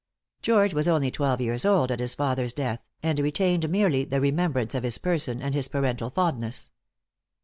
George 0.41 0.73
was 0.73 0.87
only 0.87 1.11
twelve 1.11 1.41
years 1.41 1.63
old 1.63 1.91
at 1.91 1.99
his 1.99 2.15
father's 2.15 2.53
death, 2.53 2.81
and 3.03 3.19
retained 3.19 3.69
merely 3.69 4.03
the 4.03 4.19
remembrance 4.19 4.73
of 4.73 4.81
his 4.81 4.97
person, 4.97 5.43
and 5.43 5.53
his 5.53 5.67
parental 5.67 6.09
fondness. 6.09 6.71